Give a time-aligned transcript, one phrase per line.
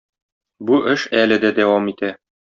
[0.69, 2.13] Бу эш әле дә дәвам итә.